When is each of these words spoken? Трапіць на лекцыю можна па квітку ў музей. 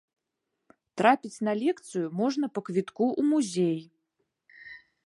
Трапіць 1.01 1.43
на 1.47 1.53
лекцыю 1.61 2.05
можна 2.23 2.45
па 2.57 2.65
квітку 2.71 3.05
ў 3.19 3.21
музей. 3.35 3.79